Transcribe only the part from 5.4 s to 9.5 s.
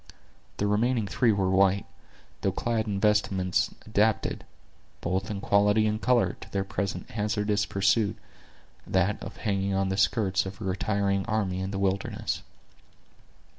quality and color, to their present hazardous pursuit—that of